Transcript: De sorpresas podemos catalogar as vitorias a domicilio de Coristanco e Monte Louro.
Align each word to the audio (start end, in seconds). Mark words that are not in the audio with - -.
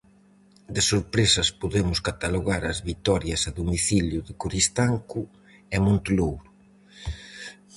De 0.75 0.81
sorpresas 0.91 1.47
podemos 1.61 1.99
catalogar 2.07 2.61
as 2.71 2.79
vitorias 2.89 3.41
a 3.49 3.51
domicilio 3.59 4.19
de 4.27 4.33
Coristanco 4.41 5.19
e 5.75 5.77
Monte 5.85 6.09
Louro. 6.19 6.49